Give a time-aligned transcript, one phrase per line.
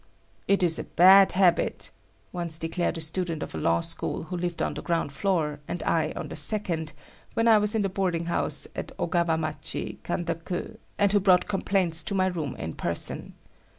[0.47, 1.91] "It is a bad habit,"
[2.33, 5.83] once declared a student of a law school who lived on the ground floor, and
[5.83, 6.93] I on the second,
[7.35, 11.45] when I was in the boarding house at Ogawa machi, Kanda ku, and who brought
[11.47, 13.35] complaints to my room in person.